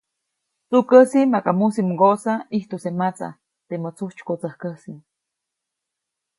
‒Tsukäsi 0.69 1.21
maka 1.33 1.51
mujsi 1.59 1.81
mgoʼsa 1.89 2.33
ʼijtuse 2.55 2.91
matsa, 3.01 3.27
temä 3.67 3.89
tsujtsykotsäjkäsi-. 3.95 4.95